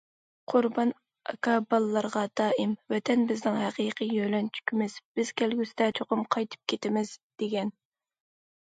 قۇربان 0.51 0.93
ئاكا 1.33 1.57
بالىلىرىغا 1.73 2.23
دائىم‹‹ 2.41 2.73
ۋەتەن 2.95 3.27
بىزنىڭ 3.33 3.61
ھەقىقىي 3.65 4.17
يۆلەنچۈكىمىز، 4.23 4.97
بىز 5.21 5.35
كەلگۈسىدە 5.43 5.93
چوقۇم 6.01 6.27
قايتىپ 6.37 6.67
كېتىمىز›› 6.75 7.15
دېگەن. 7.45 7.73